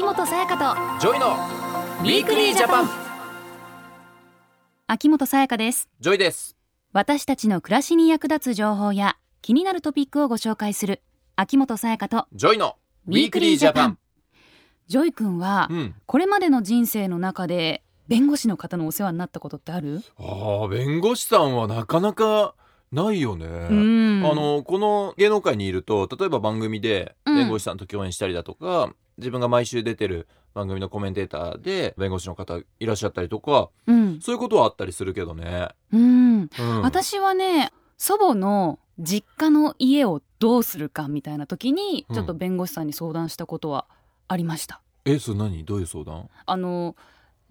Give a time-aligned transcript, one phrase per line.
[0.00, 2.88] 秋元才加と JOYの Weekly Japan。
[4.86, 5.90] 秋元才加です。
[6.00, 6.56] JOYです。
[6.94, 11.02] 私たちの暮らしに役立つ情報や気になるトピックをご紹介する
[11.36, 12.76] 秋元才加と JOYの
[13.08, 13.98] Weekly Japan。
[14.86, 15.94] JOY君は、うん。
[16.06, 20.00] これまでの人生の中で弁護士の方のお世話になったことってある？
[20.16, 22.54] ああ弁護士さんはなかなか
[22.90, 24.22] ないよね、うん。
[24.24, 27.36] あのこの芸能界にいると例えば番組でうん。
[27.36, 42.14] 弁護士さんと共演したりだとか、自分が毎週出てる番組のコメンテーターで弁護士の方いらっしゃったりとかうん、そういうことはあったりするけどね、うん、うん、私はね祖母の実家の家をどうするかみたいな時にうん。
[42.16, 43.86] ちょっと弁護士さんに相談したことは
[44.26, 45.64] ありました、えそれ何？
[45.64, 46.28] どういう相談？
[46.46, 46.96] あの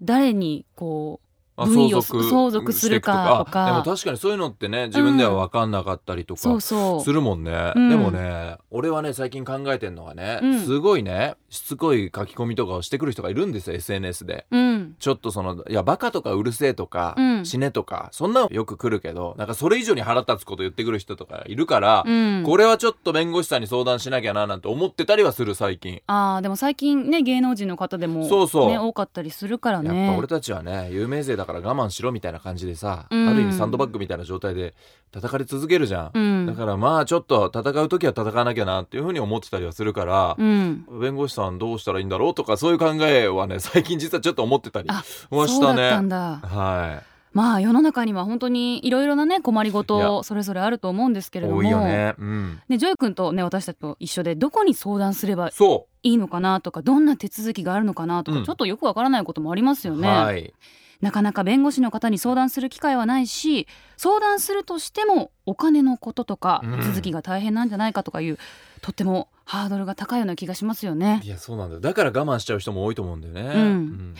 [0.02, 1.29] 誰にこあ
[1.66, 3.64] 分位を相続するかとか。
[3.64, 7.88] あでも確かにそういうのってね自分では分かんなかったりとうか、するもんね、うん。
[7.90, 10.60] でもね俺はね最近考えてんのがね、うん。
[10.60, 14.46] すごいねしつこい書き込みとかをしてくる人がいるんですよ SNS で。
[14.50, 14.96] うん。
[14.98, 17.44] ちょっとそのいやバカとかうるせえとか、うん。
[17.44, 22.42] 死ねとかそんなのよく来るけどなんかそれ以上に腹立つこと言ってくる人とかいるから、うん。
[22.44, 26.02] これはちょっと弁護士さんに相談しなきゃななんて思ってたりはする最近。
[26.06, 28.68] あーでも最近ね芸能人の方でもそうそう。
[28.68, 30.06] ね、多かったりするからね。
[30.06, 33.28] やっぱ俺たちはね有名税だから我慢しろみたいな感じでさ、うん。
[33.28, 34.74] ある意味サンドバッグみたいな状態で
[35.10, 36.46] 叩かれ続けるじゃん、うん。
[36.46, 40.86] だからまあちょっと戦う時は戦わなきゃなっていうふうに思ってたりはするから、うん。
[41.00, 47.10] 弁護士さんどうしたらいいんだろうとかそういう考えはね最近実はちょっと思ってたりあはしたね。
[47.32, 51.60] まあ世の中には本当にいろいろなね困りごいとそれぞれあると思うんですけいれども。
[51.60, 52.14] 多いよね。
[52.18, 52.60] うん。
[52.68, 58.44] ね JOY君とね私たちと一緒でどこに相談すればそいいのかなとかどんな手続きがあるのかなとか、うん。
[58.44, 60.52] ちょっとよくわからないこともありますよう、ね、はい
[61.00, 68.38] なかなか弁護士の方に相談する機会はないし相談するとしてもお金のこととか手続きが大変なんじゃないかとかいう、
[68.82, 71.20] とってもハードルが高いような気がしますよね。
[71.24, 71.80] いやそうなんだよ。
[71.80, 74.14] だから我慢しちゃう人も多いと思うんだよね、うん。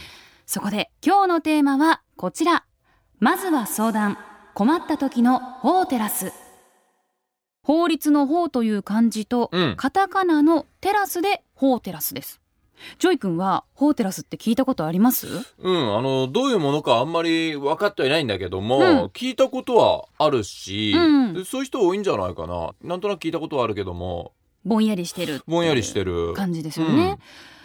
[0.46, 2.64] そこで今日のテーマはこちら。
[3.18, 4.18] まずは相談。
[4.54, 6.32] 困った時の法テラス。
[7.62, 9.74] 法律の法という漢字と、うん。
[9.76, 12.40] カタカナのテラスで法テラスです
[12.98, 15.26] JOY君は法テラスって聞いたことあります？
[15.58, 19.04] うん、あのどういうものかあんまり分かってはいないんだけども、うん。
[19.06, 21.34] 聞いたことはあるし、うん。
[21.34, 22.72] でそういう人多いんじゃないかな。
[22.82, 24.32] なんとなく聞いたことはあるけども。
[24.64, 26.34] ぼんやりしてるぼんやりしてる。
[26.34, 27.18] 感じですよね、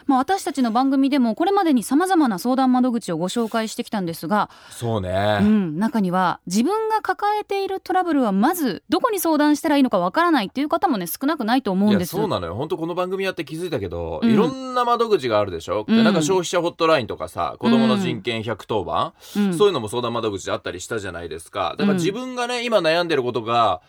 [0.08, 12.12] まあ、私たちの番組でもこれまでにさまざまな相談窓口をご紹介してきたんですが、そうね、うん、中には自分が抱えているトラブルはまずどこに相談したらいいのかわからないっていう方もね少なくないと思うんです。
[12.12, 12.56] そうなのよ。
[12.56, 14.32] 本当この番組やって気づいたけど、うん。
[14.32, 15.98] いろんな窓口があるでしょ、うん。
[15.98, 19.54] でなんか消費者ホットラインとかさ子どもの人権110番、うん。
[19.54, 21.76] そういうのも相談窓口であったりしたじゃないですか。
[21.78, 21.98] だからうん。
[21.98, 23.82] 自分がね今悩んでることが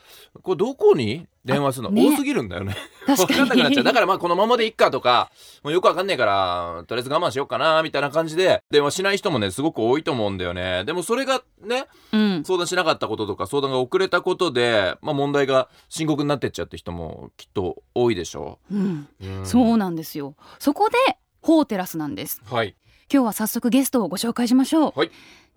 [0.43, 2.09] これどこに電話するの、あね。
[2.09, 2.77] 多すぎるんだよね。
[3.07, 3.85] 確かんなくなっちゃう。
[3.85, 5.31] だからまあこのままでいっかとか
[5.63, 10.85] もうよくわかんねえからとりあえず我慢しようかなみたいな感じで電話しない人もねすごく多いと思うんだよね。
[10.85, 12.45] でもそれがねうん。
[12.45, 18.75] 相談しなかったこととか相談が遅れたことで、まあ、問題が深刻になってっちゃうって人もきっと多いでしょう。
[18.75, 19.47] ん、う、うん。
[19.47, 20.35] そうなんですよ。
[20.59, 20.97] そこで
[21.41, 22.43] 法テラスなんです。
[22.45, 22.75] はい。
[23.13, 25.11] 今日は早速ゲストをご紹介しましょう、はい。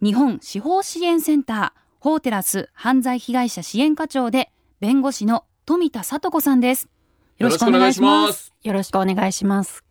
[0.04, 6.90] 日本司法支援センター法テラス犯罪被害者支援課長で弁護士の富田聡子さんです
[7.38, 9.84] よろしくお願いしますすよろしくお願いします。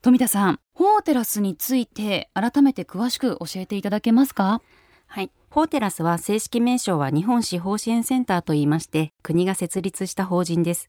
[0.00, 4.62] 富田さん法テラスについて改めて詳しく教えていただけますか？
[5.08, 5.32] はい。
[5.50, 10.88] フォーテラスは正式名称は日本司法支援センターと言いまして、国が設立した法人です。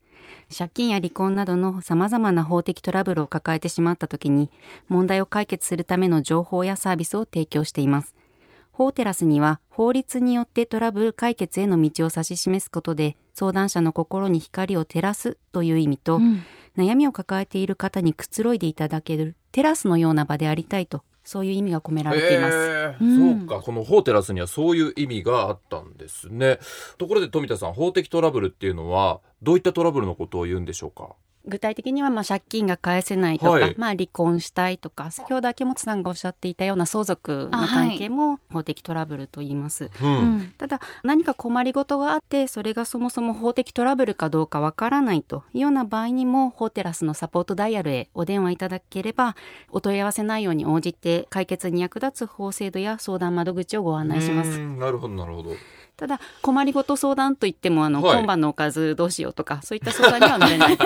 [0.56, 4.52] 借金や離婚などの様々な法的トラブルを抱えてしまった時に、
[4.90, 8.14] 問題を解決するための情報やサービスを提供しています。
[8.80, 16.44] フォーテラスには法律によってトラブル解決への道を指し示すことで相談者の心に光を照らすという意味と、うん。
[16.78, 22.56] 悩みを抱えている方にくつろいでいただけるテラスのような場でありたいとそういう意味が込められています。
[22.56, 23.04] えー。
[23.04, 23.40] うん。
[23.40, 23.62] そうか。
[23.62, 26.60] この法テラスにはそういう意味があったんですね。
[26.98, 31.18] ところで富田さん法的トラブルっていうのはどういったトラブルのことを言うんでしょうか？
[31.46, 33.76] 具体的にはまあ借金が返せないとか、はい。
[33.78, 39.90] まあ離婚したいとか先ほど秋元さんがおっしゃっていたような相続の関係も法的トラブルと言います。
[40.02, 40.54] うん、うん。
[40.58, 49.36] ただ何か困りごとがあってそれがそもそも法的トラブルかどうかわからないというような場合にも法テラスのサポートダイヤルへお電話いただければ
[49.70, 54.60] お問い合わせ内容に応じて解決に役立つ法制度や相談窓口をご案内します。
[54.60, 54.80] うん。
[54.80, 55.52] なるほどなるほど
[56.00, 58.18] ただ困りごと相談といってもあの、はい。
[58.20, 60.86] 今晩のおかずどうしようとかそういった相談には乗れない こ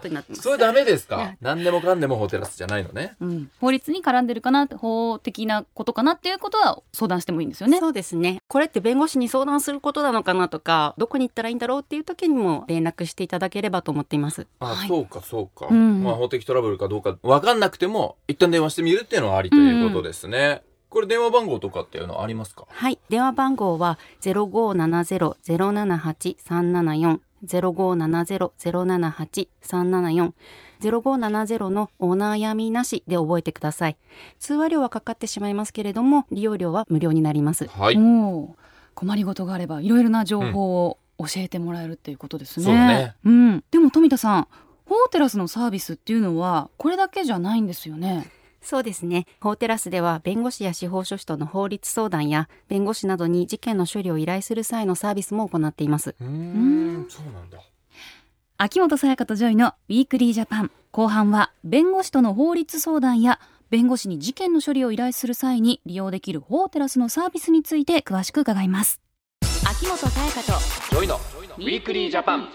[0.00, 0.42] とになってます。
[0.42, 1.18] それダメですか？
[1.18, 3.16] ね何でもかんでもホテラスじゃないのね。
[3.20, 7.78] うん、法律に絡んでるかな法的なことかなっていうことは相談してもいいんですよね。
[7.78, 8.38] そうですね。
[8.48, 14.46] これって弁護士に相談することなのかなとかどこに行ったらいいんだろうっていう時にも連絡していただければと思っています。
[14.60, 14.88] あ、はい。
[14.88, 16.02] そうかそうか、うん。
[16.02, 22.66] まあ法的トラブルかどうか分かんなくても一旦電話してみるっていうのはありということですね、これ電話番号とかっていうのはありますか？
[22.68, 22.98] はい。
[23.08, 30.32] 電話番号は0570-078-374 0570-078-374
[30.80, 33.96] 0570のオーナー闇なしで覚えてください。
[34.38, 37.66] 通話料はかかってしまいますけれども利用料は無料になります。
[37.66, 37.98] はい、
[38.94, 42.66] 困りごとがあればいろいろな情報を教えてもらえるっていうことですね。
[42.66, 43.14] そうね。
[43.24, 44.48] うん、でも富田さん
[44.86, 48.30] 法テラスのサービスっていうのはこれだけじゃないんですよね。
[48.66, 49.26] そうですね。
[49.40, 56.16] 法テラスでは弁護士や司法書士との法律相談や弁護士などに事件の処理を依頼する際のサービスも行っています。
[56.20, 57.58] うーんそうなんだ。
[58.58, 63.38] 秋元才加と JOYの Weekly Japan 後半は弁護士との法律相談や
[63.70, 69.00] 弁護士に事件の処理を依頼する際に利用できる法テラスのサービスについて詳しく伺います。
[69.64, 70.52] 秋元才加と
[70.90, 71.20] JOYの
[71.58, 72.48] Weekly Japan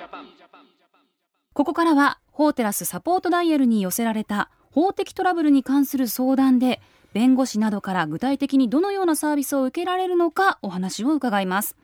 [1.53, 6.81] ここからは法テラスサポートダイヤルに寄せられた法的トラブルに関する相談で
[7.13, 11.75] 弁護士などから具体的にどのようなサービスを受けられるのかお話を伺います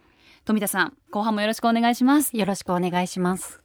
[0.46, 3.62] 富田さん後半もよろしくお願いしますよろしくお願いします。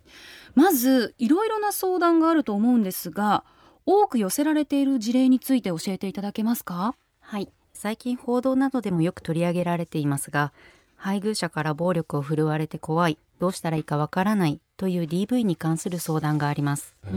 [0.54, 3.44] まずいろいろな相談があると思うんですが
[3.86, 6.94] 多く寄せられている事例について教えていただけますか？
[7.20, 7.48] はい。
[7.72, 10.52] 最近報道などでもよく取り上げられていますが、
[10.96, 16.94] 配偶者から暴力を振るわれて怖い、どうしたらいいかわからないという DV に関する相談があります。
[17.02, 17.10] こ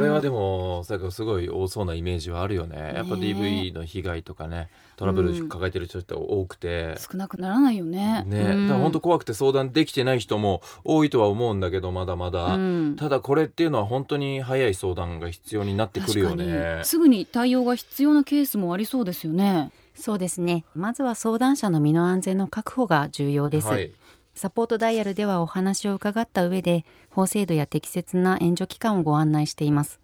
[0.00, 2.92] れはでもさすごい多そうなイメージはあるよね。
[2.94, 8.22] やっぱね DV の被害とかねトラブル抱えてる人って多くて、少なくならないよね。
[8.26, 8.68] ね、うん。
[8.68, 12.96] だ本当怖くて相談できてない人も多いとは思うんだけどまだまだ、うん。
[12.96, 16.44] ただこれっていうのは本当に早い相談が必要になってくるよね。
[16.44, 19.70] 確かにすぐに対応が必要なケースもありそうですよね。
[19.94, 20.64] そうですね。
[20.74, 23.68] まずは相談者の身の安全の確保が重要です。
[23.68, 23.90] はい、
[24.34, 30.00] サポートダイヤルではお話を伺った上で法制度や適切な援助機関をご案内しています。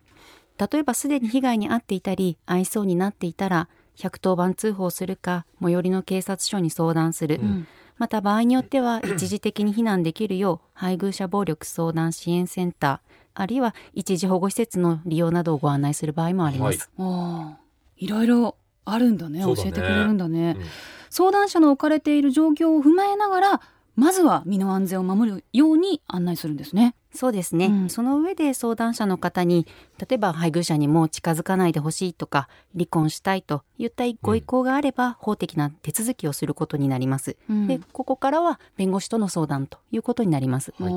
[0.58, 7.66] 例えばすでに被害に遭っていたり愛想になっていたら110番通報するか最寄りの警察署に相談する、ん。
[7.96, 17.58] また場合によっては一時的に避難できるよう配偶者暴力相談支援センターあるいは一時保護施設の利用などをご案内する場合もあります、ああ
[17.96, 19.44] いろいろあるんだね。
[19.44, 19.44] ね。
[19.44, 20.64] 教えてくれるんだね、うん。
[21.10, 23.60] 相談者の置かれている状況を踏まえながら
[23.98, 26.94] まずは身の安全を守るように案内するんですね。
[27.12, 27.90] そうですね、うん。
[27.90, 29.66] その上で相談者の方に
[29.98, 37.66] 例えば配偶者にもう近づかないでほしいとか離婚したいといったご意向があれば、法的な手続きをすることになります、うん。
[37.66, 40.92] でここからは弁護士との相談ということになります、はい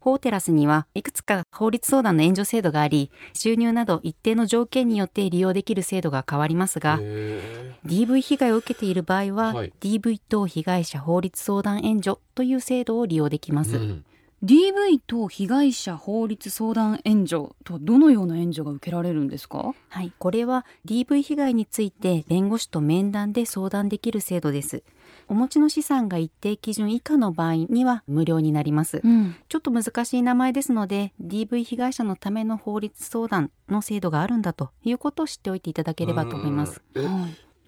[0.00, 9.72] 法テラスにはいくつか法律相談の援助制度があり収入など一定の条件によって利用できる制度が変わりますがへ DV 被害を受けている場合は、はい。
[9.80, 14.04] DV 等被害者法律相談援助という制度を利用できます、ーうん。
[14.44, 19.74] DV と被害者法律相談援助とはどのような援助が受けられるんですか？
[19.88, 24.82] はい、これは DV 被害について弁護士と面談で相談できる制度です。
[25.30, 29.00] お持ちの資産が一定基準以下の場合には無料になります。
[29.04, 36.82] うんちょっと難しい名前ですので、DV 被害者のための法律相談の制度があるんだということを知っておいていただければと思います。
[36.94, 37.06] はい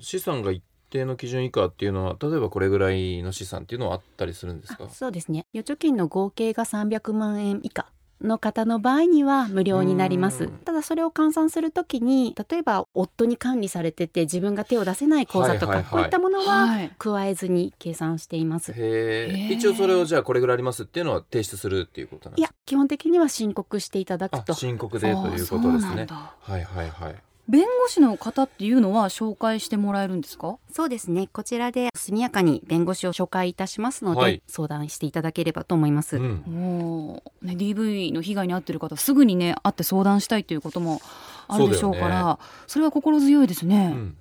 [0.03, 4.89] 資産が一定の基準以下っていうのは例えばこれぐらいの資産っていうのはあったりするんですか？
[4.91, 5.47] そうですね。
[5.55, 7.87] 預貯金の合計が300万円以下。
[8.23, 10.45] の方の場合には無料になります。
[10.45, 10.51] うん。
[10.65, 15.91] ただそれを換算するときに例えば夫に管理されてて自分が手を出せない口座とか、はいはいはい。
[15.91, 16.93] こういったものははい。
[16.99, 18.73] 加えずに計算しています。
[18.73, 19.55] へへえー。
[19.55, 24.53] 一応それをじゃあこれぐらいありますっていうのは提出するっていうことなんいやですか基本的には申告していただくと。
[24.53, 26.07] あ申告でということですね。
[26.09, 27.15] はいはいはい
[27.49, 30.59] 弁護士の方っていうのは紹介してもらえるんですか？
[30.73, 31.29] そうですね。
[31.33, 34.43] こちらで速やかに弁護士を紹介いたしますので、はい。
[34.47, 36.43] 相談していただければと思います、うん。
[36.47, 41.01] もう、ね、DV の被害に遭ってる方すぐにね会って相談したいということも
[41.49, 44.17] あるでしょうからそ,、れは心強いですね、うん。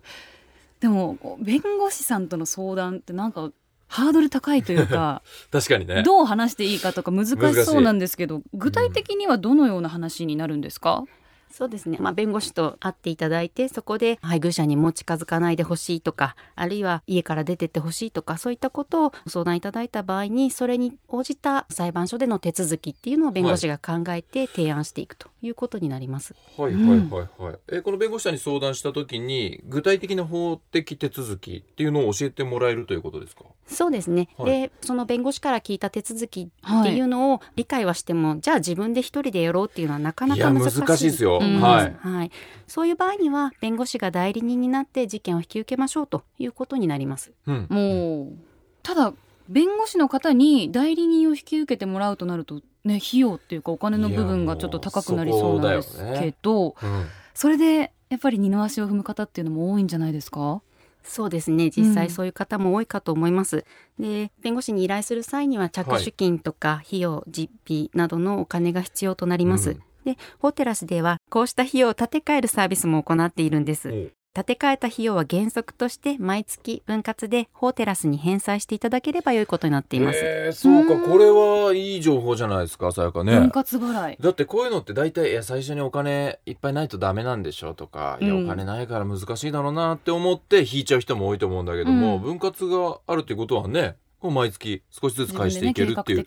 [0.79, 3.51] でも弁護士さんとの相談ってなんか
[3.87, 6.01] ハードル高いというか 確かにね。
[6.03, 11.03] どう話していいかとか難し難しいそうなんですけど具体的にはどのような話になるんですか？
[11.51, 26.35] そうですね、まあ、弁護士と会っていただいてそこで配偶者にも近づかないでほしいとかあるいは家から出てってほしいとかそういったことを相談いただいた場合にそれに応じた裁判所での手続きっていうのを弁護士が考えて提案していくということになります。
[26.57, 27.55] はいはいはいはい。
[27.71, 33.43] えこの弁護士さんに相談した時に具体的な法的手続きっていうのを教えてもらえるということですか？
[33.67, 41.40] そうですね、はいでその弁護士から聞いた手続きっていうのを理解はしても、じゃあ自分で一人でやろうっていうのはなかなか難しいですよ。
[41.45, 41.95] うんはい。
[41.99, 42.31] はい、
[42.67, 47.31] そういう場合には弁護士が代理人になって事件を引き受けましょうということになります。
[47.47, 47.67] うん。
[47.69, 48.37] もう
[48.83, 49.13] ただ
[49.49, 60.61] 弁護士の方に代理人を引き受けてもらうとなるとね費用っていうかお金の部分がちょっと高くなりそうなんですいやもうそねけどうんそれでやっぱり二の足を踏む方っていうのも多いんじゃないですか？
[61.03, 63.65] そうですね実際そういう方も多いかと思います。
[63.99, 69.71] で弁護士に依頼する際には着手金とか費用、実費などのお金が必要となります。
[69.71, 73.89] うんでホテラスではこうした費用を立て替えるサービスも行っているんです。
[73.89, 80.19] おう立て替えた費用は原則として毎月分割でホテラスに返済していただければ良いことになっています。
[80.23, 83.49] えーそうかうんこれはいい情報じゃないですかさやかね分。
[83.51, 96.19] 割払いだってこういうのって大体いや最初にお金いっぱいないとダメなんでしょとか、いやうんお金ないから難しいだろうなって思って引いちゃう人も多いと思うんだけども、うん分割があるっていうことはねこう毎月少しずつ返していけるってい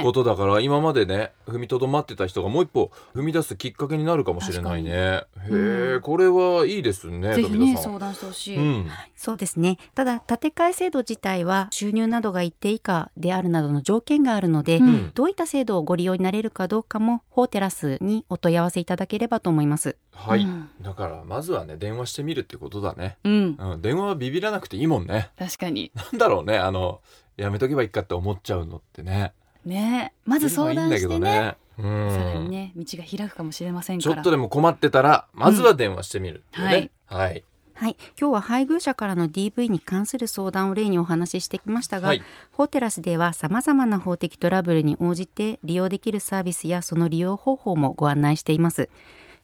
[0.00, 4.90] うことだから今までね踏みとどまってた人がもう一歩踏み出すきっかけになるかもしれないね。
[4.90, 8.86] へえ、うんこれはいいですねぜひね相談してほしい、うん。
[9.16, 9.78] そうですね。
[9.94, 15.12] ただ、建て替え制度自体は収入などが一定以下であるなどの条件があるので、うん。
[15.14, 19.96] どういった制度をご利用になれるかどうかも、法テラスにお問い合わせいただければと思います。
[20.14, 20.70] はい、うん。
[20.80, 25.30] だからまずはね電話してみるってことだね、うん、うん、電話はビビらなくていいもんね。
[25.38, 25.90] 確かに。
[25.94, 27.00] なんだろうねあの
[27.36, 29.32] やめとけばいいかって思っちゃうのってね。
[29.64, 30.12] ね。
[30.24, 31.14] まず相談してね。
[31.14, 31.56] いいんだけどね。
[31.78, 32.10] うん。
[32.10, 37.44] さらにね道が開くかもしれませんちょっとでも困ってたらまずは電話してみるっていうね、はい。
[37.74, 37.96] はい。
[38.20, 42.22] 今日は配偶者からの DV に関する相談を例にお話ししてきましたが、はい。
[42.52, 48.88] 法テラスでは様々な法的トラブルに応じて利用できるサービスやその利用方法もご案内しています。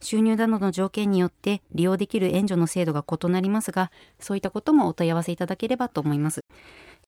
[0.00, 3.90] 収入などの条件によって利用できる援助の制度が異なりますが、
[4.21, 6.40] そういったこともお問い合わせいただければと思います。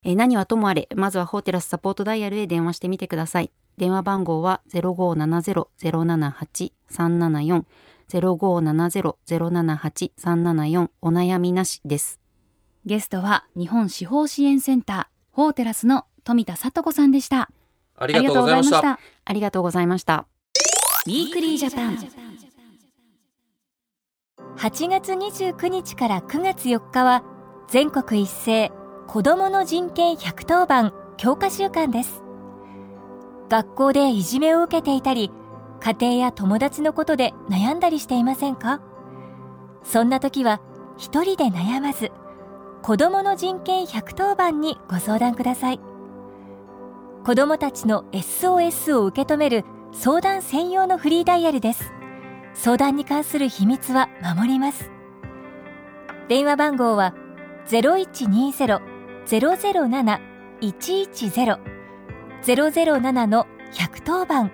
[0.02, 3.50] えー何はともあれ、まずは法テラスサポートダイヤルへ電話してみてください。
[3.76, 7.64] 電話番号は0570-078-374
[8.08, 12.18] 0570-078-374お悩みなしです。
[12.86, 17.50] ゲストは日本司法支援センター法テラスの富田聡子さんでしたあ
[17.98, 20.26] ありがとうございましたありがとうございました。
[21.06, 21.96] Weekly Japan
[24.56, 27.22] 8月29日から9月4日は
[27.68, 28.72] 全国一斉
[29.12, 32.22] 子どもの人権110番強化週間です。
[33.48, 35.32] 学校でいじめを受けていたり
[35.80, 38.80] 家庭や友達のことで悩んだりしていませんか？
[39.82, 40.60] そんな時は
[40.96, 42.12] 一人で悩まず
[42.82, 45.80] 子どもの人権110番にご相談ください。
[47.24, 51.92] 子どもたちの SOS を受け止める相談専用のフリーダイヤルです。
[52.54, 54.88] 相談に関する秘密は守ります。
[56.28, 57.12] 電話番号は
[57.66, 58.99] 0120
[59.30, 61.58] 007-110
[62.42, 64.50] 007の110番。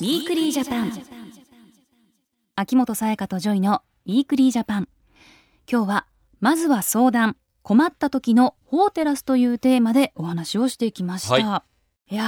[0.00, 1.13] Weekly Japan
[2.56, 4.88] 秋元才加と JOYのウィークリージャパン。
[5.68, 6.06] 今日は
[6.38, 11.64] まずは相談困った時の法テラスというテーマでお話をしてきました、、は
[12.08, 12.14] い。
[12.14, 12.22] や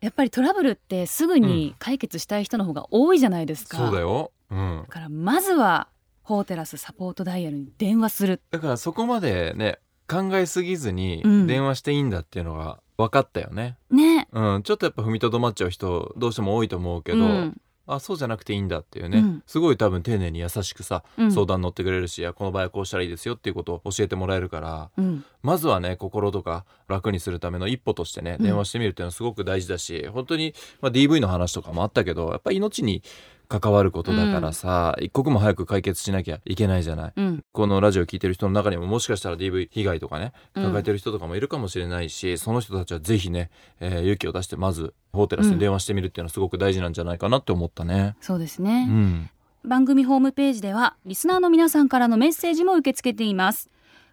[0.00, 4.82] ーやっぱりトラブルってすぐに解決したい人の方が多いじゃないですか、そうだよ、うん。
[4.88, 5.86] だ、からまずは
[6.24, 8.42] 法テラスサポートダイヤルに電話する。
[8.50, 9.78] だからそこまでね
[10.08, 11.46] 考えすぎずにうん。
[11.46, 14.26] 電話していいんだっていうのが分かったよね、ね。
[14.32, 19.42] うん、ちょっとやっぱ踏みとどまっちゃう人どうしても多いと思うけど、うんあそうじゃなくていいんだっていうね、うん。
[19.46, 21.32] すごい多分丁寧に優しくさ、うん。
[21.32, 25.24] 相談乗ってくれるしいやこの場合はこうしたらいいですよっていうことを教えてもらえるからうん。
[25.42, 28.44] まずはね心とか楽にするための一歩としてねうん。
[28.44, 33.02] 電話してみるっていうのはすごく大事だし、本当に、まあ、DV の話とかもあったけどやっぱり命に
[33.48, 37.12] 関わることだからさ、一刻も早く解決しなきゃいけないじゃない。
[37.16, 37.44] うん。
[37.52, 40.64] このラジオ聞いてる人の中にももしかしたら DV 被害とかねうん。
[40.64, 43.50] 抱えてる人とかもいるかもしれないし、その人たちはぜひね、
[43.80, 48.16] えー勇気を出してまずホーテラスに電話してみるっていうのはすごく大事なんじゃないかなって思ったね。
[48.20, 49.30] そうですうね、ん、
[49.64, 53.70] 番組ホームページではリスナーの皆さんからのメッセージも受け付けています。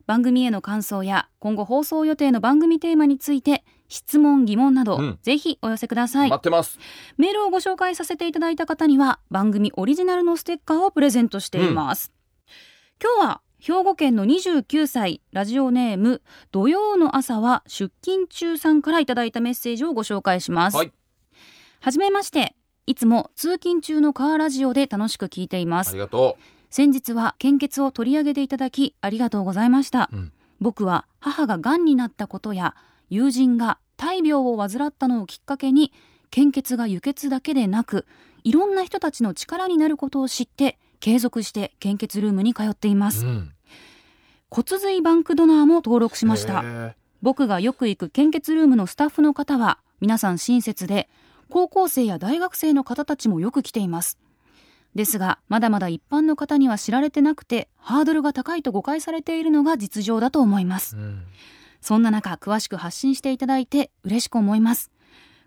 [0.07, 3.63] 番組への感想や今後放送予定の番組テーマについて
[3.95, 5.19] 質問疑問など、うん。
[5.21, 6.29] ぜひお寄せください。
[6.29, 6.77] 待ってます。
[7.17, 12.11] メールをご紹介させていただいた方には番組オリジナルのステッカーをプレゼントしています、
[13.01, 16.21] 今日は兵庫県の29歳ラジオネーム
[16.51, 20.91] 土曜の朝は出勤中さんからいただいたメッセージをご紹介します、はい。
[21.97, 25.91] めましていつも通勤中のカーラジオで楽しく聞いています。
[25.91, 26.37] ありがと
[26.69, 30.33] 先日は献血を取り上げていただきありがとうございました、うん。
[30.59, 32.75] 僕は母が癌になったことや
[33.09, 35.91] 友人が大病を患ったのをきっかけに
[36.29, 38.05] 献血が輸血だけでなく
[38.43, 43.51] いろんな人たちの力になることを知って継続して献血ルームに通っています、ううん。
[44.49, 46.95] 骨髄バンクドナーも登録しました。
[47.21, 51.09] 僕がよく行く献血ルームのスタッフの方は皆さん親切で
[51.49, 54.19] 高校生や大学生の方たちもよく来ています。
[54.93, 60.95] ですがまだまだ一般の方には知られてなくてハードルが高いと誤解されているのが実情だと思います。
[60.95, 61.23] うん
[61.85, 64.89] そんな中詳しく発信していただいて嬉しく思います。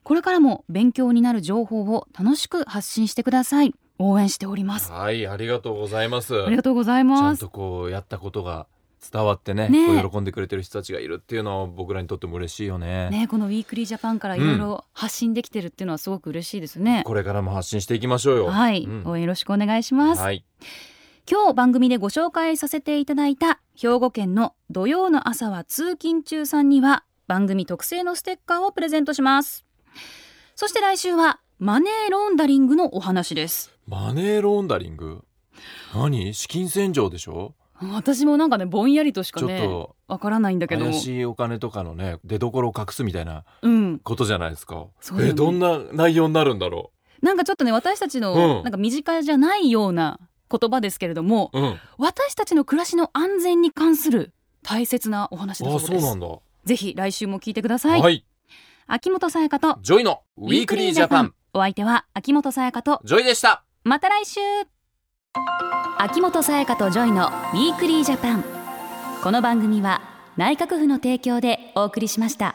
[0.05, 3.75] これからも勉強になる情報を楽しく発信してください。
[3.99, 4.93] 応援しております。
[4.93, 6.41] はいありがとうございます。
[6.41, 8.69] ありがとうございちゃますんとこうやったことが
[9.13, 9.99] 伝わってねね。
[9.99, 13.11] えこう喜んでくれてる人たちがいるっていうのは僕らにとっても嬉しいよね。
[13.11, 17.03] ねこの Weekly Japanからいろいろ発信できてるっていうのはすごく嬉しいですね。
[17.05, 18.47] これからも発信していきましょうよ。
[18.47, 19.03] はい、うん。
[19.07, 20.45] 応援よろしくお願いします、はい
[21.31, 29.67] 今日番組でご紹介させていただいた兵庫県の土曜の朝は通勤中さんには番組特製のステッカーをプレゼントします。
[30.57, 33.71] そして来週はマネーロンダリングのお話です。
[33.87, 35.23] マネーロンダリング？
[35.95, 36.33] 何？
[36.33, 37.55] 資金洗浄でしょ？
[37.93, 40.87] 私もなんかねぼんやりとしかちょっねとわからないんだけど。
[40.87, 43.99] 怪しいお金とかのね出所を隠すみたいなうん。
[43.99, 45.33] ことじゃないですか、そうだよね。
[45.33, 48.63] えどんな内容になるんだろなんかちょっとね私たちの、うん。
[48.63, 50.21] なんか身近じゃないような
[50.51, 51.79] 言葉ですけれどもううん。
[51.99, 55.93] 私たちの暮らしの安全に関する大切なお話だそうあです。
[55.93, 56.27] そうなんだ。
[56.65, 58.25] ぜひ来週も聞いてください、はい。
[58.87, 61.35] 秋元才加とジョイの Weekly Japan。
[61.55, 63.65] お相手は秋元才加と JOYでした。
[63.85, 64.41] また来週。
[65.99, 68.45] 秋元才加と JOYの Weekly Japan。
[69.23, 70.01] この番組は
[70.37, 72.55] 内閣府の提供でお送りしました